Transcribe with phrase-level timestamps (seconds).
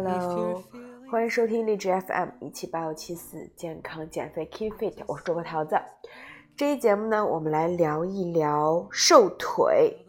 [0.00, 0.62] Hello，
[1.10, 5.76] 欢迎收听荔枝 FM 一七八五七四健康减肥 Keep Fit，我是主播桃子。
[6.56, 10.06] 这一节目呢，我们来聊一聊瘦腿。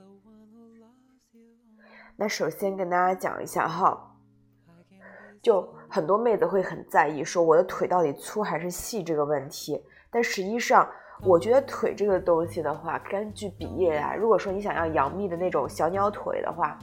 [2.16, 4.16] 那首先跟大家讲一下哈，
[5.42, 10.88] 就很多妹子会很在意说我的腿到底粗还是细这个问题，但实际上，
[11.24, 16.78] 我觉得腿这个东西的话，根据比例来，如果说你想要杨幂的那种小鸟腿的话，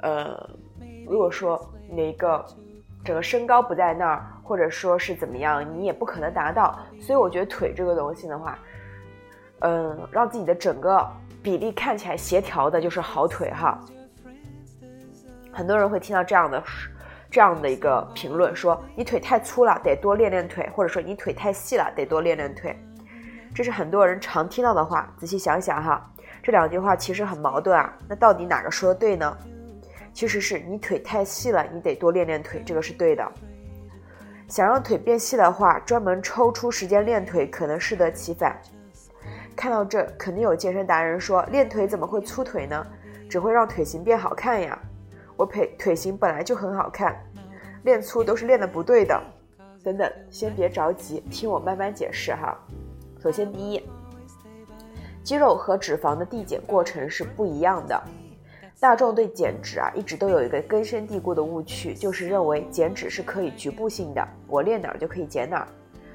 [0.00, 0.36] 呃，
[1.06, 1.56] 如果说
[1.94, 2.44] 哪个
[3.04, 6.78] 整个身高不在那儿，或者说是怎么样，你也不可能达到。
[7.00, 8.58] 所以我觉得腿这个东西的话，
[9.60, 11.06] 嗯，让自己的整个
[11.42, 13.78] 比例看起来协调的就是好腿哈。
[15.52, 16.62] 很多人会听到这样的
[17.30, 22.74] 这样的一个评论，说你腿太粗了，得多练练腿，或者说你腿太细了，得多练练腿。
[23.54, 25.12] 这是很多人常听到的话。
[25.18, 26.10] 仔细想想哈，
[26.42, 27.92] 这两句话其实很矛盾啊。
[28.08, 29.36] 那到底哪个说的对呢？
[30.12, 33.26] 其实是你腿太细了，你得多练练腿，这个是对的。
[34.48, 38.60] 想让腿变细的话，专门抽出时间练腿可能适得其反。
[39.56, 42.86] 看到这，肯定有健身达人说，练腿怎么会粗腿呢？
[43.30, 44.78] 只会让腿型变好看呀。
[45.36, 47.16] 我腿腿型本来就很好看，
[47.84, 49.18] 练粗都是练的不对的。
[49.82, 52.56] 等等，先别着急，听我慢慢解释哈。
[53.22, 53.82] 首先，第一，
[55.24, 58.02] 肌肉和脂肪的递减过程是不一样的。
[58.82, 65.68] 大众对减脂啊，一直都有一个根深蒂固的误区，就是认为减脂是可以局部性的，我练哪儿就可以减哪儿。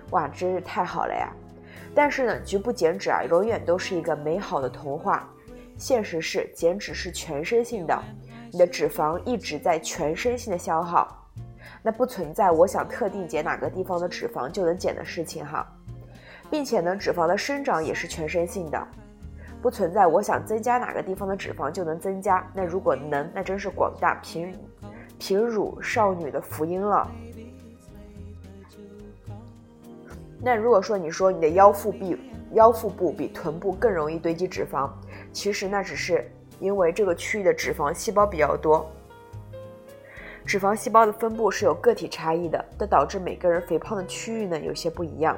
[0.09, 1.31] 哇，真是太好了呀！
[1.95, 5.25] 但是呢，局部减脂啊，永远都是一个美好的童话。
[5.77, 7.97] 现实是，减脂是全身性的。
[8.51, 11.25] 你的脂肪一直在全身性的消耗，
[11.81, 15.65] 那不存在我想特定减哪个地方的脂肪就能减的事情哈，
[16.51, 18.87] 并且呢，脂肪的生长也是全身性的，
[19.61, 22.45] 不存在我想增加哪个地方的脂肪就能增加。
[22.53, 24.53] 那如果能，那真是广大贫
[25.17, 27.09] 贫乳少女的福音了。
[30.41, 32.17] 那如果说你说你的腰腹比
[32.53, 34.89] 腰腹部比臀部更容易堆积脂肪，
[35.31, 36.29] 其实那只是。
[36.59, 38.89] 因为这个区域的脂肪细胞比较多，
[40.43, 45.37] 脂肪细胞的分布是有个体差异的，这导致每个人肥胖的区域呢有些不一样。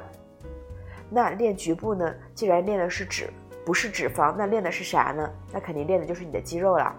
[1.10, 3.28] 那练局部呢，既然练的是脂，
[3.64, 5.30] 不是脂肪，那练的是啥呢？
[5.52, 6.94] 那肯定练的就是你的肌肉了。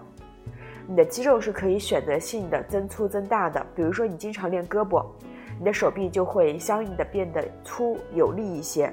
[0.86, 5.04] 你的肌肉是可以选择性的增粗增大的，比如说你经常练胳膊，
[5.58, 8.92] 你的手臂就会相应的变得粗有力一些。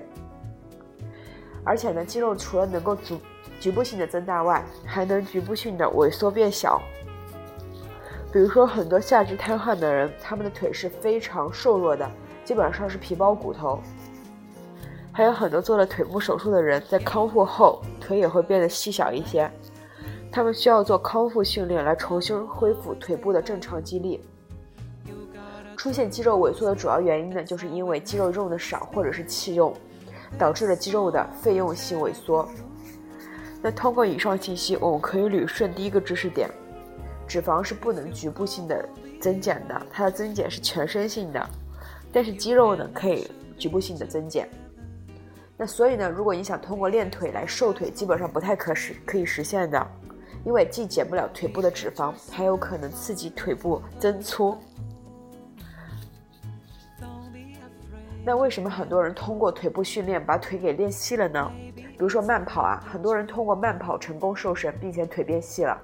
[1.64, 3.20] 而且呢，肌肉除了能够足
[3.60, 6.82] 局部性的增大外，还能局部性的萎缩变小。
[8.32, 12.10] 比如说，很多下肢瘫痪的人，他们的腿是非常瘦弱的，
[12.46, 13.82] 基本上是皮包骨头。
[15.20, 19.52] 还有很多做了腿部手术的人，在康复后腿也会变得细小一些。
[20.32, 24.24] 他们需要做康复训练来重新恢复腿部的正常肌力。
[25.76, 29.74] 出现肌肉萎缩的主要原因呢，就是因为肌肉用的少，或者是弃用，
[30.38, 32.48] 导致了肌肉的费用性萎缩。
[33.62, 36.50] 那通过以上信息，我们可以捋顺第一个知识点：
[37.28, 38.88] 脂肪是不能局部性的
[39.20, 41.50] 增减的，它的增减是全身性的。
[42.10, 44.48] 但是肌肉呢，可以局部性的增减。
[45.62, 49.88] 那所以呢，如果你想通过练腿来瘦腿，基本上不太可实可以实现的，
[50.46, 54.58] 因为既减不了腿部的脂肪，还有可能刺激腿部增粗。
[58.24, 61.52] 那为什么很多人通过腿部训练把腿给练细了呢？
[61.76, 65.78] 比如说慢跑啊，很多人通过慢跑成功瘦身，并且腿变细了。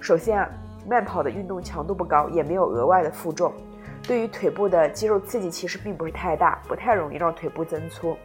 [0.00, 0.50] 首先啊，
[0.88, 3.54] 慢跑的运动强度不高，也没有额外的负重，
[4.02, 8.16] 对于腿部的肌肉刺激其实并不是太大，不太容易让腿部增粗。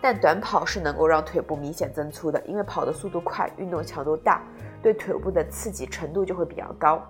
[0.00, 4.42] 但短跑是能够让腿部明显增粗的，因为跑的速度快，运动强度大，
[4.82, 7.02] 对腿部的刺激程度就会比较高。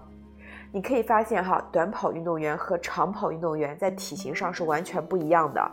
[0.72, 5.70] 你可以发现哈，短跑运动员和长跑运动员在体型上是完全不一样的。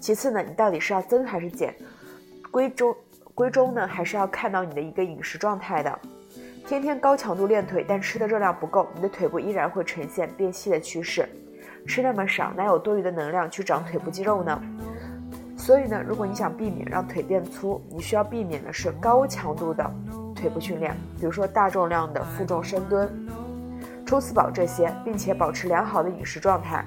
[0.00, 1.74] 其次呢，你到底是要增还是减？
[2.50, 2.94] 归中
[3.34, 5.98] 归中呢，还是要看到你的一个饮食状态的。
[6.66, 11.28] 天天高强度练腿，但吃的热量不够，你的腿部依然会呈现变细的趋势。
[11.86, 14.62] 吃那么少，哪有多余的能量去长腿部肌肉呢？
[15.62, 19.88] 所以呢，如果你想避免让腿变粗，你需要避免的是高强度的
[20.34, 23.08] 腿部训练，比如说大重量的负重深蹲、
[24.04, 26.84] 冲刺宝这些，并且保持良好的饮食状态。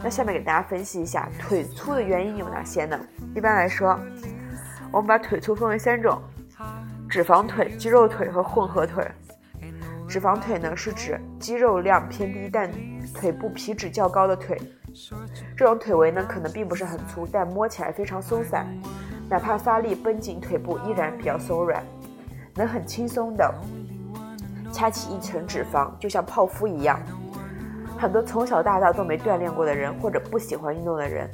[0.00, 2.96] 那下面给大家分析一下腿粗的原因有哪些呢？
[3.34, 3.98] 一般来说，
[4.92, 6.22] 我们把腿粗分为三种：
[7.10, 9.04] 脂肪腿、肌肉腿和混合腿。
[10.06, 12.70] 脂肪腿呢是指肌肉量偏低但
[13.12, 14.56] 腿部皮脂较高的腿，
[15.56, 18.66] 这种腿围呢可能并不是很粗，但摸起来非常松散，
[19.28, 21.82] 哪怕发力绷紧腿部依然比较松软，
[22.54, 23.54] 能很轻松的
[24.72, 27.00] 掐起一层脂肪，就像泡芙一样。
[27.98, 31.30] 很多从小到大都没锻炼过的人，或者不喜欢运动的人，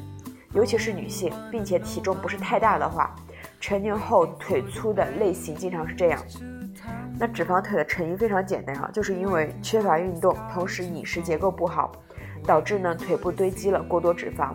[0.52, 3.14] 尤其是女性，并且体重不是太大的话，
[3.58, 6.20] 成年后腿粗的类型经常是这样。
[7.18, 11.90] 那脂肪腿的成因非常简单啊，就是因为缺乏运动，同时饮食结构不好，
[12.44, 14.54] 导致呢腿部堆积了过多脂肪。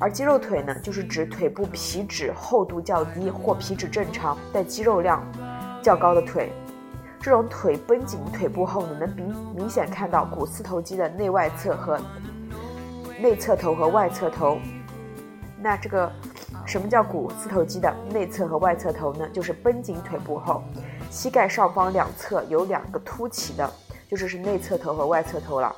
[0.00, 5.22] 而肌肉腿呢，就是指腿部皮脂厚度较低或皮脂正常但肌肉量
[5.82, 6.52] 较高的腿。
[7.20, 12.00] 这种腿绷紧腿部后呢，能明明显看到股四头肌的内外侧和
[13.20, 14.58] 内侧头和外侧头。
[15.60, 16.10] 那这个
[16.64, 19.28] 什么叫股四头肌的内侧和外侧头呢？
[19.30, 20.62] 就是绷紧腿部后，
[21.10, 23.68] 膝盖上方两侧有两个凸起的，
[24.08, 25.76] 就是是内侧头和外侧头了。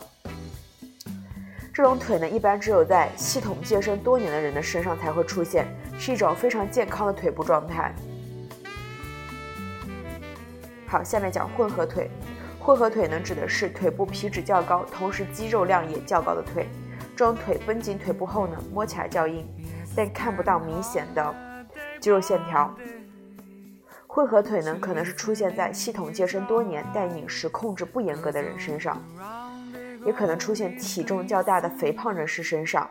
[1.72, 5.66] 这种腿呢，一般只有在系统健身多年的人的身上才会出现，
[5.98, 7.94] 是一种非常健康的腿部状态。
[10.86, 12.10] 好，下面讲混合腿。
[12.58, 16.68] 混合腿呢，指的是腿部皮脂较高，同时肌肉量也较高的腿。
[17.16, 19.46] 这种腿绷紧腿部后呢，摸起来较硬，
[19.96, 21.34] 但看不到明显的
[22.00, 22.74] 肌肉线条。
[24.12, 29.00] 混合腿呢，可能是出现在系统健身多年但饮食控制不严格的人身上。
[30.04, 32.90] 也可能出现体重较大的肥胖人士身上，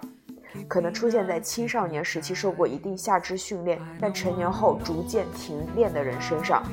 [0.66, 6.63] 可能出现在青少年时期受过一定下肢训练，但成年后逐渐停练的人身上，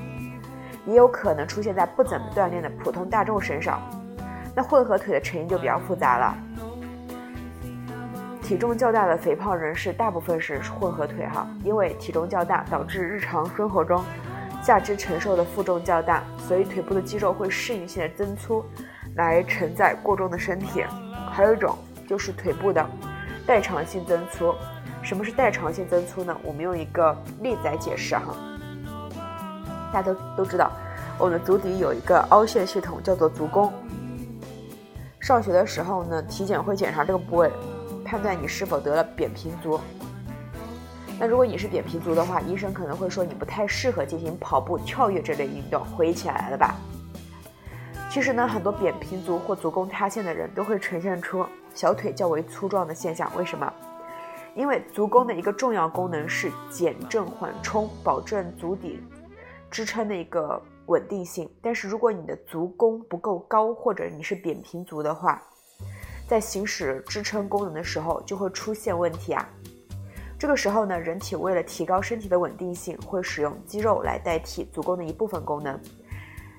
[0.87, 3.83] 也有可能出现在不怎么锻炼的普通大众身上。
[4.55, 6.37] 那混合腿的成因就比较复杂了。
[8.43, 14.05] 体重较大的肥胖人士大部分是混合腿哈，因为体重较大导致日常生活中
[14.67, 18.65] 下肢承受的负重较大，所以腿部的肌肉会适应性的增粗。
[19.15, 20.85] 来承载过重的身体，
[21.31, 22.85] 还有一种就是腿部的
[23.47, 24.53] 代偿性增粗。
[25.03, 26.37] 什么是代偿性增粗呢？
[26.43, 28.35] 我们用一个例子来解释哈。
[29.93, 30.73] 大家都都知道，
[31.17, 33.73] 我们足底有一个凹陷系统，叫做足弓。
[35.21, 37.53] 上学的时候呢，体检会检查这个部位，
[38.05, 39.81] 判断你是否得了扁平足。
[41.19, 45.83] 那如果你是扁平足的话，医生可能会说你不太适合进行跑步、跳跃这类运动。
[45.85, 46.75] 回忆起来了吧？
[48.11, 53.31] 其实呢，很多扁平足或足弓塌陷的人都会呈现出小腿较为粗壮的现象。
[53.37, 53.73] 为什么？
[54.55, 59.03] 因为足弓的一个重要功能是减震缓冲，保证足底
[59.71, 61.51] 支撑的一个稳定性。
[61.63, 65.43] 但是如果你的足弓不够高，或者你是扁平足的话，
[66.27, 69.47] 在行使支撑功能的时候就会出现问题啊。
[70.39, 75.81] 这个时候呢，人体为了提高身体的稳定性，会使用肌肉来代替足弓的一部分功能。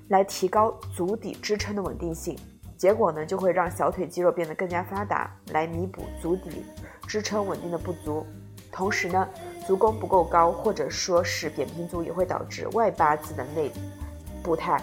[0.09, 2.35] 来提高足底支撑的稳定性，
[2.77, 6.65] 结果呢就会让小腿肌肉变得更加发达，来弥补足底
[7.05, 8.25] 支撑稳定的不足。
[8.71, 9.27] 同时呢，
[9.65, 13.71] 足弓不够高，或者说是扁平足，也会导致外八字的内
[14.41, 14.81] 步态。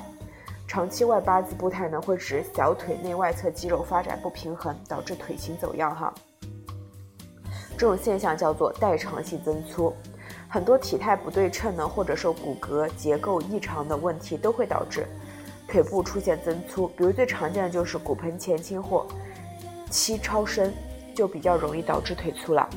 [0.69, 6.13] 长期外八字步态呢，会使小腿内外侧肌肉发展不平衡，导致腿型走样哈。
[7.77, 9.93] 这种现象叫做代偿性增粗。
[10.49, 15.07] 很多体态不对称呢，或者说骨骼结构异常的问题，都会导致
[15.67, 16.89] 腿部出现增粗。
[16.97, 19.07] 比如最常见的就是骨盆前倾或
[19.91, 20.73] 膝超伸，
[21.15, 22.69] 就比较容易导致腿粗了。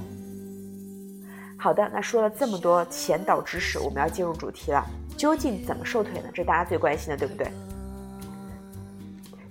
[1.58, 4.84] 好的，那说了这么多前导知识，我们要进入主题了。
[5.16, 6.30] 究竟怎么瘦腿呢？
[6.34, 7.52] 这大家最关心的，对不对？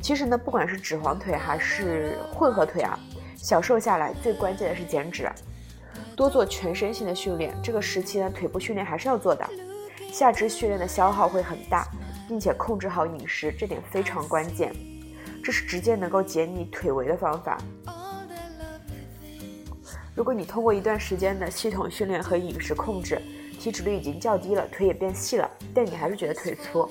[0.01, 2.99] 其实呢，不管是脂肪腿还是混合腿啊，
[3.47, 5.31] 小瘦下来最关键的是减脂。
[6.17, 9.49] 多做全身性的训练，这个时期呢，腿部训练还是要做的。
[10.13, 11.87] 下肢训练的消耗会很大，
[12.27, 14.75] 并且控制好饮食，这点非常关键。
[15.45, 17.57] 这是直接能够减你腿围的方法。
[20.13, 23.23] 如果你通过一段时间的系统训练和饮食控制，
[23.61, 26.91] 体脂率已经较低了，腿也变细了，但你还是觉得腿粗，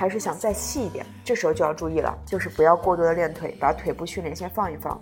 [0.00, 4.98] 还是想再细一点，这时候就要注意了，就是不要过多的练腿，把腿部训练先放一放。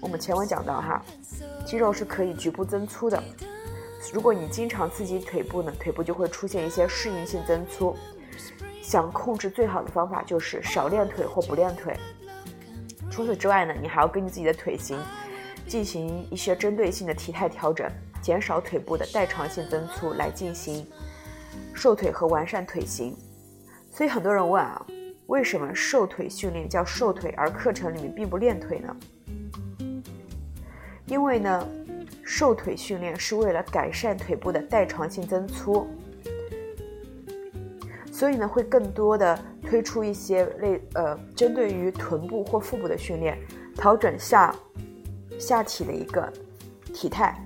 [0.00, 1.04] 我们前文讲到哈，
[1.66, 3.22] 肌肉是可以局部增粗的。
[4.10, 7.94] 如果你经常刺激腿部呢，腿部就会出现一些适应性增粗。
[8.80, 11.94] 想控制最好的方法就是少练腿或不练腿。
[13.10, 14.98] 除此之外呢，你还要根据自己的腿型
[15.68, 17.86] 进行一些针对性的体态调整，
[18.22, 20.86] 减少腿部的代偿性增粗，来进行
[21.74, 23.16] 瘦腿和完善腿型。
[23.90, 24.84] 所以很多人问啊，
[25.26, 28.96] 为什么瘦腿训练叫瘦腿，而课程里面并不练腿呢？
[31.06, 31.68] 因为呢，
[32.24, 35.86] 瘦腿训练是为了改善腿部的代偿性增粗，
[38.12, 43.38] 所以呢，会更多的推出一些类呃，针对于臀部或腹部的训练，
[43.76, 44.52] 调整下
[45.38, 46.32] 下体的一个
[46.92, 47.45] 体态，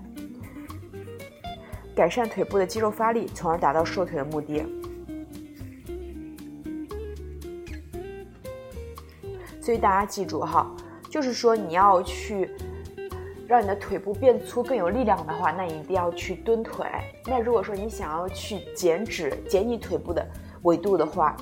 [2.00, 4.64] 改善腿部的肌肉发力，从而达到瘦腿的目的。
[9.60, 10.74] 所以大家记住哈，
[11.10, 12.50] 就是说你要去
[13.46, 16.86] 让你的腿部变粗、更有力量的话，那你一定要去蹲腿。
[17.26, 20.26] 那如果说你想要去减脂、减你腿部的
[20.62, 21.36] 维度的话，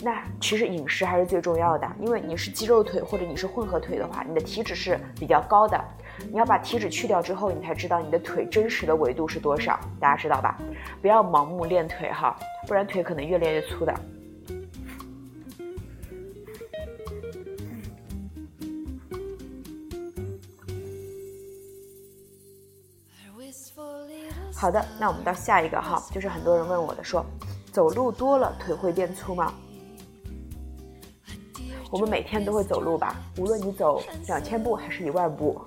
[0.00, 5.80] 那其实饮食还是最重要的，因为你是肌肉腿或者你是混合腿的话，你的体脂是比较高的。
[6.30, 9.78] 你要把体脂去掉之后，你才知道你的腿真实的维度是多少。
[9.98, 10.58] 大家知道吧？
[11.00, 13.94] 不要盲目练腿哈，不然腿可能越练越粗的。
[24.54, 27.24] 好的，那我们到下一个哈，就是很多人问我的说，
[27.72, 29.54] 走路多了腿会变粗吗？
[31.90, 35.60] 我们每天都会走路吧，无论你走两千步还是一万步。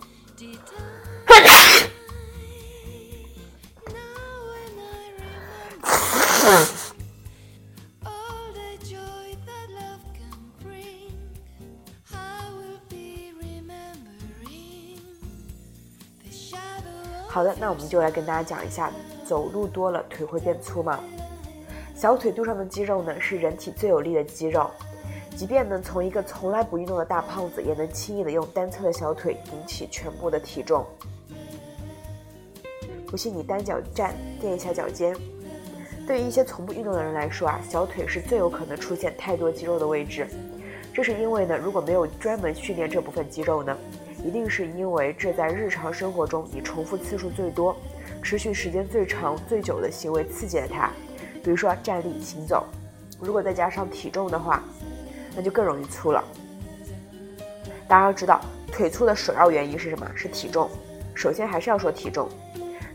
[17.28, 18.92] 好的，那我们就来跟大家讲一下，
[19.26, 21.00] 走路多了腿会变粗吗？
[21.96, 24.70] 小腿肚上的肌肉呢，是人体最有力的肌肉。
[25.38, 30.86] 即便呢，从一个从来不运动的大胖子，也能轻易的用单侧的小腿顶起全部的体重。
[33.08, 35.16] 不信你单脚站，垫一下脚尖。
[36.10, 40.26] 对于一些从不运动的人来说啊，小腿是最有可能出现太多肌肉的位置。
[40.92, 43.78] 这是因为呢，如果没有专门训练这部分肌肉呢，
[44.26, 47.78] 一定是因为这在日常生活中你重复次数最多、
[48.24, 50.90] 持续时间最长、最久的行为刺激了它。
[51.44, 52.66] 比如说站立、行走。
[53.22, 54.64] 如果再加上体重的话，
[55.36, 56.24] 那就更容易粗了。
[57.88, 60.10] 大家要知道，腿粗的首要原因是什么？
[60.16, 60.68] 是体重。
[61.14, 62.28] 首先还是要说体重。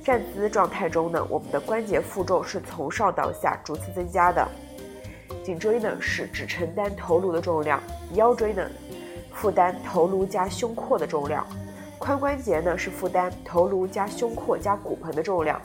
[0.04, 4.46] 站姿状态中呢，我们的关节负重是从上到下逐次增加的。
[5.42, 7.80] 颈椎呢是只承担头颅的重量，
[8.12, 8.62] 腰椎呢
[9.32, 11.46] 负担头颅加胸廓的重量，
[11.98, 15.58] 髋关节呢是负担头颅加胸廓加骨盆的重量，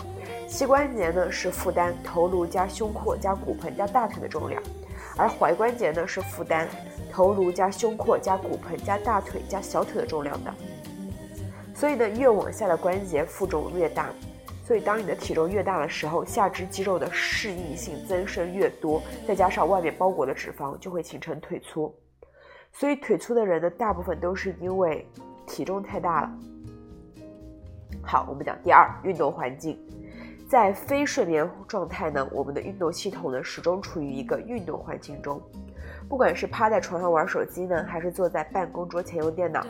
[0.48, 4.64] 膝关节呢是负担头颅加胸廓加骨盆加大腿的重量。
[5.18, 6.66] 而踝关节呢是负担
[7.12, 10.54] 头颅加胸廓加骨盆加大腿加小腿的重量的，
[11.76, 14.10] 所以呢越往下的关节负重越大，
[14.70, 21.92] 所以当你的体重越大的时候，下肢肌肉的适应性增生越多，再加上外面包裹的脂肪，就会形成腿粗。
[22.72, 25.04] 所以腿粗的人呢，大部分都是因为
[25.48, 26.32] 体重太大了。
[28.04, 29.76] 好，我们讲第二，运动环境。
[30.48, 35.42] 在非睡眠状态呢，我们的运动系统呢始终处于一个运动环境中，
[36.10, 39.64] 不管是趴在床上玩手机呢，还是坐在办公桌前用电脑，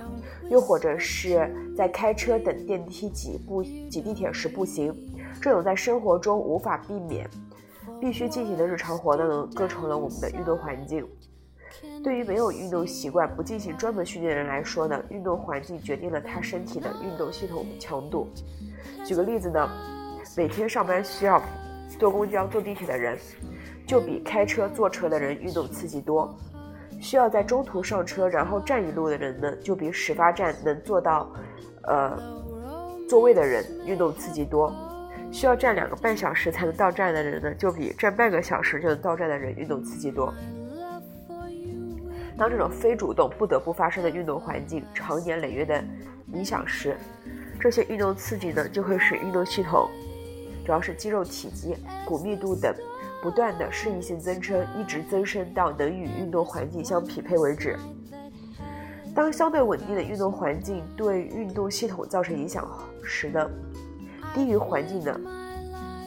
[0.49, 4.95] 又或者是在开车等电梯挤步挤地铁时步行，
[5.41, 7.29] 这种在生活中无法避免、
[7.99, 11.05] 必须进行的日常活动呢，构成了我们的运动环境。
[12.03, 18.27] 对于没有运动习惯、不进行专门训练的人来说呢，运动环境决定了他身体的运动系统强度。
[19.05, 19.69] 举个例子呢。
[20.37, 21.41] 每天上班需要
[21.97, 23.17] 坐公交、坐地铁的人，
[23.89, 26.29] 就比开车、坐车的人运动刺激多；
[27.01, 31.27] 需要在中途上车然后站一路的人呢，就比始发站能坐到，
[31.85, 32.15] 呃，
[33.09, 34.71] 座位的人运动刺激多；
[35.31, 40.31] 需要站两个半小时才能到站的人呢，就比站半个小时就能到站的人运动刺激多。
[42.37, 45.83] 当这种非主动不得不发生的运动环境长年累月的
[46.31, 46.95] 影响时，
[47.59, 49.89] 这些运动刺激呢，就会使运动系统。
[50.63, 52.71] 主要是肌肉体积、骨密度等
[53.21, 57.77] 不断的适应性增生，一直增生到能与运动环境相匹配为止。
[59.15, 62.65] 当相对稳定的运动环境对运动系统造成影响
[63.03, 63.49] 时呢，
[64.33, 65.19] 低于环境的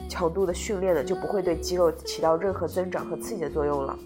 [0.08, 3.98] 强度的训练呢，就不会对肌肉起到任何增长和刺激的作用了。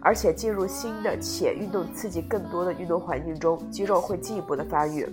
[0.00, 5.06] 而且进入新的且运动刺激更多的运动环境中，肌肉会进一步的发育。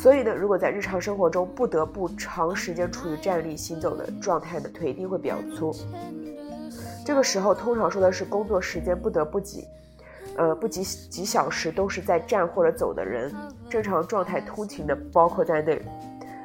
[0.00, 5.74] 所以呢，如果在日常生活中不得不长时间处于站立行走的状态呢，腿一定会比较粗。
[7.04, 9.66] 这个时候通常说的是工作时间不得不挤，
[10.36, 13.34] 呃，不挤几小时都是在站或者走的人，
[13.68, 15.82] 正常状态通勤的包括在内。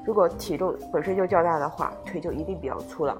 [0.03, 3.15] 如果体重本身就较大的话，腿就一定比较粗了。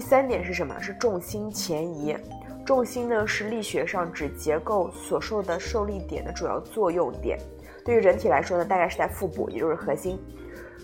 [0.00, 0.80] 第三点是什么？
[0.80, 2.16] 是重心前移。
[2.64, 7.38] 重心呢是力学上指结构所受的受力点的主要作用点。
[7.84, 10.18] 对于人体来说呢，大概是在腹部，也就是核心。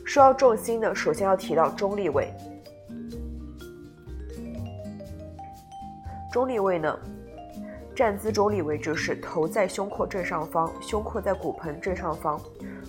[0.05, 2.31] 说到重心呢，首先要提到中立位。
[6.31, 6.95] 中立位呢，
[7.95, 12.39] 站姿中立位就是头在胸廓正上方，胸廓在骨盆正上方，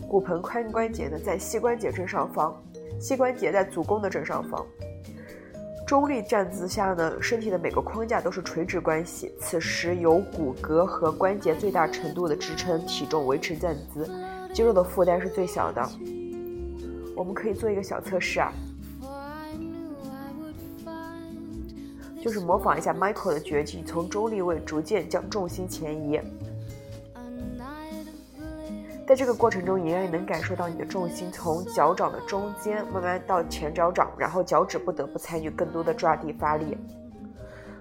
[0.10, 2.54] 骨盆髋关节呢在膝关节正上方，
[3.00, 4.66] 膝关节在足弓的正上方。
[5.88, 14.06] 中立站姿下呢，身体的每个框架都是垂直关系，此时由骨骼和关节最大程度的支撑体重维持站姿，
[14.54, 15.82] 肌肉的负担是最小的。
[17.16, 18.52] 我们可以做一个小测试啊，
[22.22, 26.20] 就是模仿一下 Michael 的绝技，从中立位逐渐将重心前移。
[29.08, 36.78] 在这个过程中，你仍然能感受到你的重心从脚掌的中间慢慢到前脚掌，然后脚趾不得不参与更多的抓地发力。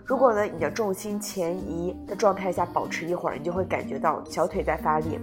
[0.04, 5.18] 如果呢，你的重心前移的状态下保持一会儿，你就会感觉到小腿在发力，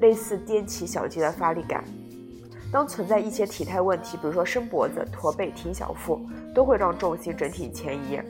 [0.00, 1.82] 类似踮起小肌的发力感。
[2.70, 6.24] 当存在一些体态问题，比如说伸脖子、驼背、挺小腹，
[6.54, 8.20] 都会让重心整体前移。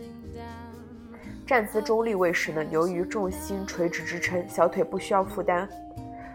[1.46, 5.68] 站姿中立位时呢，由于重心垂直支撑，小腿不需要负担。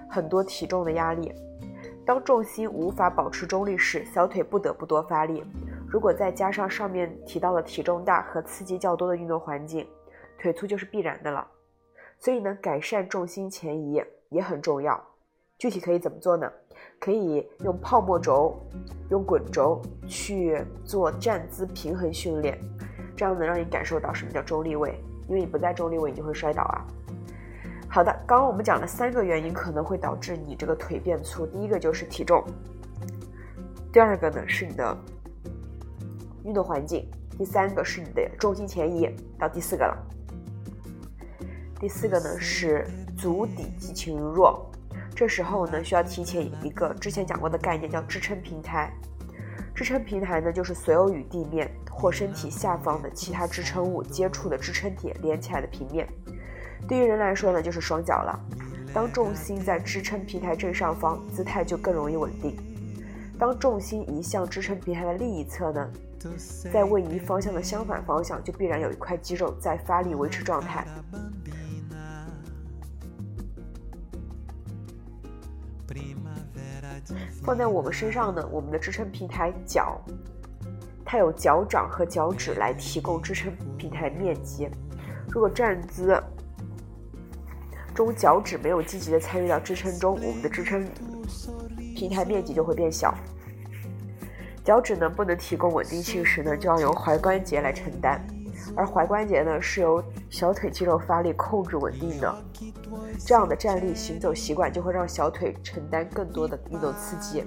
[0.10, 1.32] 很多体重的压力，
[2.06, 5.44] 当重心无法保持中立时，小腿不得不多发力。
[5.88, 9.88] 如果再加上上面提到的体重大和刺激较多的运动环境，
[10.40, 11.48] 腿粗就是必然的了。
[12.20, 15.02] 所以呢，改善重心前移也很重要。
[15.58, 16.52] 具体可以怎么做呢？
[17.00, 18.58] 可以用泡沫轴、
[19.10, 22.58] 用滚轴去做站姿平衡训练，
[23.16, 25.02] 这样能让你感受到什么叫中立位。
[25.28, 26.88] 因为你不在中立位，你就会摔倒啊。
[27.92, 32.46] 好的，刚刚我们讲了三个原因可能会导致你这个腿变粗，第一个就是体重，
[33.92, 34.96] 第二个呢是你的
[36.46, 39.98] 运动环境，第三个是你的重心前移，到第四个了。
[41.80, 42.86] 第四个呢是
[43.18, 44.70] 足底肌群弱，
[45.16, 48.94] 这时候呢需要提前一个之前讲过的概念，叫支撑平台。
[49.74, 56.08] 支撑平台呢就是所有与地面或身体下方的其他支撑物接触的支撑点连起来的平面。
[56.88, 58.40] 对于人来说呢，就是双脚了。
[58.94, 62.58] 当重心在支撑平台正上方，姿态就更容易稳定。
[63.38, 65.90] 当重心移向支撑平台的另一侧呢，
[66.74, 70.86] 在位移方向的相反方向，就必然有一块肌肉在发力维持状态。
[77.44, 80.02] 放在我们身上呢，我们的支撑平台脚，
[81.06, 84.70] 它有脚掌和脚趾来提供支撑平台面积。
[85.32, 86.22] 如果站姿，
[88.00, 90.88] 中脚趾没有积极的参与到支撑中，我们的支撑
[91.98, 93.14] 平台面积就会变小。
[94.64, 98.26] 脚趾呢不能提供稳定性时呢，就要由踝关节来承担，
[98.74, 102.34] 而踝关节呢是由小腿肌肉发力控制稳定的。
[103.26, 107.44] 这样的站立行走习惯就会让小腿承担更多的运动刺激。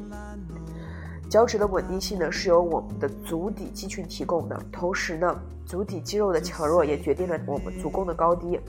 [1.30, 5.34] 脚趾的稳定性呢是由我们的足底肌群提供的，同时呢，
[5.64, 8.60] 足底肌肉的强弱也决定了我们足弓的高低。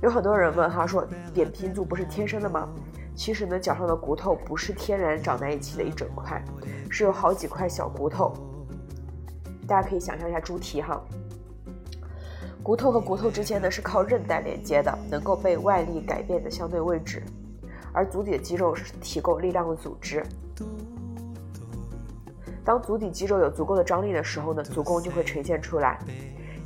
[0.00, 2.68] 有很多人问哈说扁平足不是天生的吗？
[3.16, 6.40] 其实呢，脚上的骨头不是天然长在一起的一整块，
[6.88, 8.32] 是有好几块小骨头。
[9.66, 11.02] 大家可以想象一下猪蹄哈，
[12.62, 17.20] 骨头和骨头之间呢是靠韧带连接的，能够被外力改变的相对位置。
[17.92, 20.24] 而足底的肌肉是提供力量的组织。
[22.64, 25.98] 当足底肌肉有足够的张力的时候呢，足弓就会呈现出来。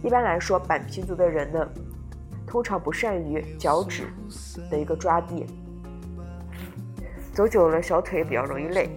[0.02, 1.66] 一般来说，板平足的人呢。
[2.52, 4.12] 通常不善于脚趾
[4.70, 5.46] 的一个抓地，
[7.32, 8.90] 走久了小腿比较容易累，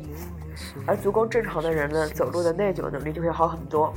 [0.86, 3.94] 而足弓正常的人呢，走路的耐久能力就会好很多。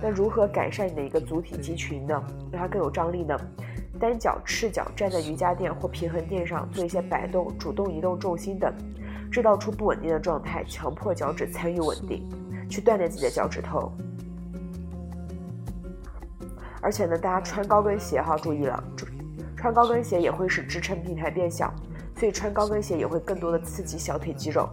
[0.00, 2.22] 那如何改善你的一个足体肌群呢？
[2.52, 3.36] 让它更有张力呢？
[3.98, 8.72] 单脚赤脚站在瑜伽垫或平衡垫上做一些摆动、主动移动重心等，
[9.32, 12.24] 制造出不稳定的状态，强迫脚趾参与稳定，
[12.70, 13.92] 去锻炼自己的脚趾头。
[16.82, 18.82] 而且呢，大家穿高跟鞋哈，注意了，
[19.56, 21.72] 穿高跟鞋也会使支撑平台变小，
[22.16, 24.68] 所以穿高跟鞋也会更多的刺激小腿肌肉。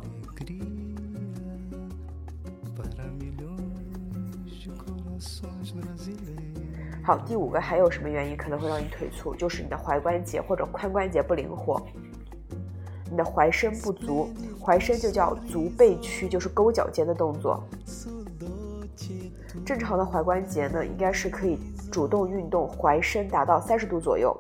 [7.03, 9.35] 好，第五个还有什么原因可能会让你腿粗？
[9.35, 11.81] 就是你的踝关节或者髋关节不灵活，
[13.09, 17.63] 你的踝伸不足，踝伸就叫足背屈，就是勾脚尖的动作。
[19.65, 21.57] 正常的踝关节呢，应该是可以
[21.91, 24.35] 主动运动，踝伸达到三十度左右。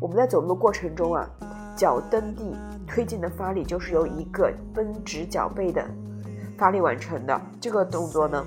[0.00, 1.28] 我们在走路的过程中啊，
[1.76, 2.54] 脚蹬地
[2.86, 5.84] 推进的发力，就是由一个绷直脚背的
[6.58, 7.40] 发力完成的。
[7.60, 8.44] 这个动作呢，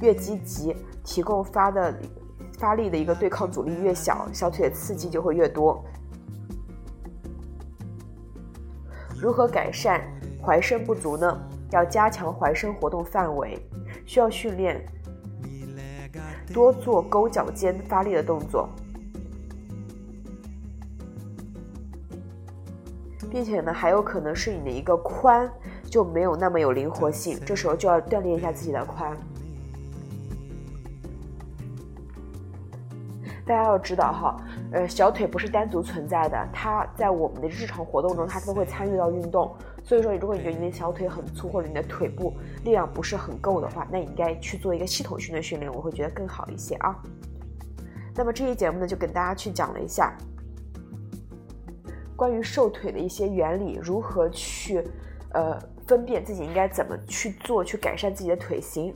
[0.00, 1.94] 越积极，提供发的
[2.58, 5.82] 发力的一个对抗阻力越小，小腿的刺激就会越多。
[9.16, 10.02] 如何改善
[10.42, 11.40] 踝伸不足呢？
[11.70, 13.56] 要加强踝伸活动范围，
[14.10, 14.84] 需要训练
[16.52, 18.68] 多做勾脚尖发力的动作。
[23.30, 25.48] 并且呢，还有可能是你的一个髋
[25.84, 29.14] 就没有那么有灵活性，这时候就要锻炼一下自己的髋。
[33.46, 34.36] 大家要知道哈，
[34.72, 39.54] 呃，小腿不是单独存在的，它在我们的日常活动中，它都会参与到运动。
[39.82, 46.96] 所以说，如果你觉得你的小腿很粗，或者你的腿部力量不是很够的话，那你应该去做一个系统性的训练，我会觉得更好一些啊。
[48.14, 50.16] 那么这期节目呢，就跟大家去讲了一下。
[52.14, 54.84] 关于瘦腿的一些原理，如何去，
[55.32, 58.94] 呃，分辨自己应该怎么去做，去改善自己的腿型。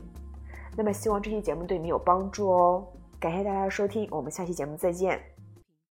[0.77, 2.87] 那么，希望这期节目对你有帮助哦。
[3.19, 5.34] 感谢大家的收听，我们下期节目再见。